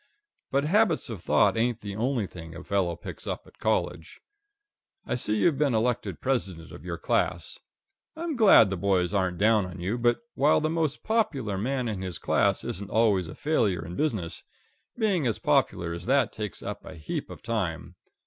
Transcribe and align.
But 0.49 0.63
habits 0.63 1.11
of 1.11 1.21
thought 1.21 1.55
ain't 1.55 1.81
the 1.81 1.95
only 1.95 2.25
thing 2.25 2.55
a 2.55 2.63
fellow 2.63 2.95
picks 2.95 3.27
up 3.27 3.45
at 3.45 3.59
college. 3.59 4.19
I 5.05 5.13
see 5.13 5.37
you've 5.37 5.59
been 5.59 5.75
elected 5.75 6.21
President 6.21 6.71
of 6.71 6.83
your 6.83 6.97
class. 6.97 7.59
I'm 8.15 8.35
glad 8.35 8.71
the 8.71 8.77
boys 8.77 9.13
aren't 9.13 9.37
down 9.37 9.67
on 9.67 9.79
you, 9.79 9.99
but 9.99 10.21
while 10.33 10.59
the 10.59 10.71
most 10.71 11.03
popular 11.03 11.55
man 11.55 11.87
in 11.87 12.01
his 12.01 12.17
class 12.17 12.63
isn't 12.63 12.89
always 12.89 13.27
a 13.27 13.35
failure 13.35 13.85
in 13.85 13.95
business, 13.95 14.41
being 14.97 15.27
as 15.27 15.37
popular 15.37 15.93
as 15.93 16.07
that 16.07 16.33
takes 16.33 16.63
up 16.63 16.83
a 16.83 16.95
heap 16.95 17.29
of 17.29 17.43
time. 17.43 17.93